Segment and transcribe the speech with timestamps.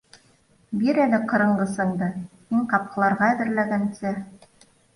[0.83, 2.09] Бир әле ҡырынғысыңды,
[2.55, 4.19] һин ҡапҡыларға әҙерләгәнсе